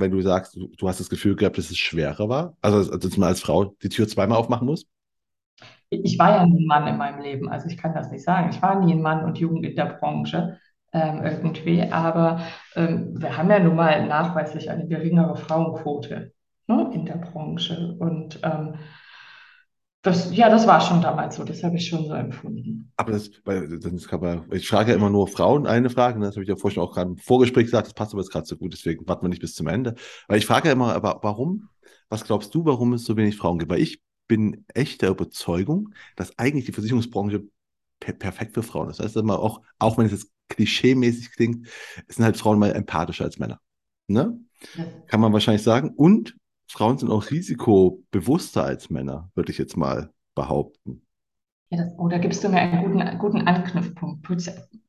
[0.00, 2.56] wenn du sagst, du, du hast das Gefühl gehabt, dass es schwerer war?
[2.60, 4.86] Also, dass man als Frau die Tür zweimal aufmachen muss?
[5.90, 8.50] Ich war ja nie ein Mann in meinem Leben, also ich kann das nicht sagen.
[8.50, 10.58] Ich war nie ein Mann und Jugend in der Branche
[10.92, 12.40] ähm, irgendwie, aber
[12.74, 16.32] ähm, wir haben ja nun mal nachweislich eine geringere Frauenquote
[16.66, 17.96] ne, in der Branche.
[17.98, 18.76] Und ähm,
[20.02, 22.92] das, ja, das war schon damals so, das habe ich schon so empfunden.
[23.04, 26.26] Aber das, weil, das kann man, ich frage ja immer nur Frauen eine Frage, ne?
[26.26, 28.46] das habe ich ja vorhin auch gerade im Vorgespräch gesagt, das passt aber jetzt gerade
[28.46, 29.94] so gut, deswegen warten wir nicht bis zum Ende.
[30.28, 31.68] Weil ich frage ja immer, aber warum,
[32.08, 33.70] was glaubst du, warum es so wenig Frauen gibt?
[33.70, 37.44] Weil ich bin echt der Überzeugung, dass eigentlich die Versicherungsbranche
[38.00, 38.98] per perfekt für Frauen ist.
[38.98, 41.68] Das heißt immer auch, auch wenn es jetzt klischee-mäßig klingt,
[42.08, 43.60] sind halt Frauen mal empathischer als Männer.
[44.06, 44.38] Ne?
[44.76, 44.84] Ja.
[45.06, 45.90] Kann man wahrscheinlich sagen.
[45.90, 46.36] Und
[46.66, 51.03] Frauen sind auch risikobewusster als Männer, würde ich jetzt mal behaupten.
[51.70, 54.26] Ja, das, oh, gibst du mir einen guten, guten Anknüpfpunkt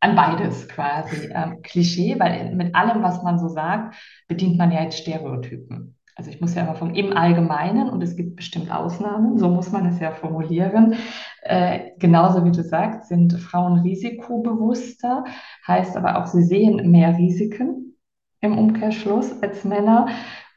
[0.02, 1.30] an beides quasi.
[1.34, 3.96] Ähm, Klischee, weil mit allem, was man so sagt,
[4.28, 5.98] bedient man ja jetzt Stereotypen.
[6.18, 9.72] Also ich muss ja immer vom im Allgemeinen und es gibt bestimmt Ausnahmen, so muss
[9.72, 10.96] man es ja formulieren.
[11.42, 15.26] Äh, genauso wie du sagst, sind Frauen risikobewusster,
[15.68, 17.98] heißt aber auch, sie sehen mehr Risiken
[18.40, 20.08] im Umkehrschluss als Männer.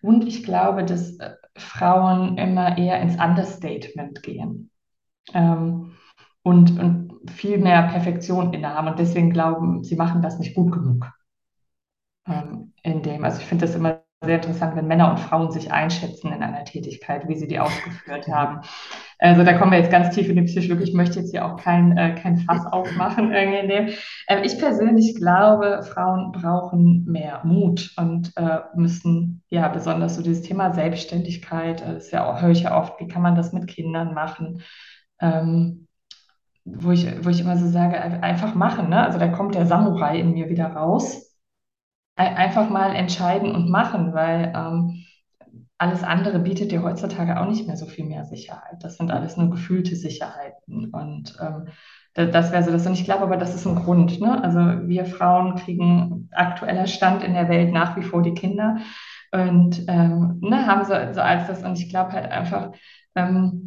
[0.00, 4.70] Und ich glaube, dass äh, Frauen immer eher ins Understatement gehen
[5.34, 5.92] ähm,
[6.48, 11.12] und, und viel mehr Perfektion innehaben und deswegen glauben, sie machen das nicht gut genug.
[12.26, 15.70] Ähm, in dem, also ich finde das immer sehr interessant, wenn Männer und Frauen sich
[15.70, 18.62] einschätzen in einer Tätigkeit, wie sie die ausgeführt haben.
[19.18, 20.84] Also da kommen wir jetzt ganz tief in die Psychologie.
[20.84, 23.30] Ich möchte jetzt hier auch kein, äh, kein Fass aufmachen.
[23.30, 23.94] Irgendwie.
[24.26, 30.42] Ähm, ich persönlich glaube, Frauen brauchen mehr Mut und äh, müssen, ja, besonders so dieses
[30.42, 33.52] Thema Selbstständigkeit, äh, das ist ja auch, höre ich ja oft, wie kann man das
[33.52, 34.62] mit Kindern machen?
[35.20, 35.87] Ähm,
[36.76, 38.90] wo ich, wo ich immer so sage, einfach machen.
[38.90, 39.04] Ne?
[39.04, 41.28] Also da kommt der Samurai in mir wieder raus
[42.18, 45.04] einfach mal entscheiden und machen, weil ähm,
[45.78, 48.82] alles andere bietet dir heutzutage auch nicht mehr so viel mehr Sicherheit.
[48.82, 50.90] Das sind alles nur gefühlte Sicherheiten.
[50.90, 51.68] Und ähm,
[52.14, 52.86] das wäre so das.
[52.86, 54.20] Und ich glaube aber, das ist ein Grund.
[54.20, 54.42] Ne?
[54.42, 58.78] Also wir Frauen kriegen aktueller Stand in der Welt nach wie vor die Kinder
[59.30, 61.62] und ähm, ne, haben so, so als das.
[61.62, 62.72] Und ich glaube halt einfach,
[63.14, 63.66] ähm,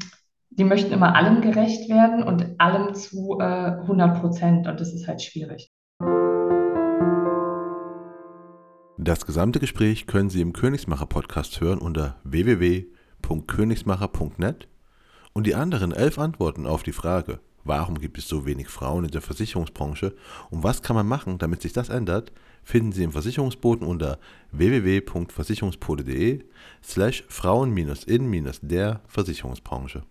[0.51, 4.67] die möchten immer allem gerecht werden und allem zu äh, 100 Prozent.
[4.67, 5.71] Und das ist halt schwierig.
[8.97, 14.67] Das gesamte Gespräch können Sie im Königsmacher Podcast hören unter www.königsmacher.net
[15.33, 19.11] und die anderen elf Antworten auf die Frage, warum gibt es so wenig Frauen in
[19.11, 20.13] der Versicherungsbranche
[20.49, 22.31] und was kann man machen, damit sich das ändert,
[22.63, 24.19] finden Sie im Versicherungsboten unter
[24.51, 26.43] www.versicherungspole.de
[26.83, 30.03] slash Frauen-in-der Versicherungsbranche.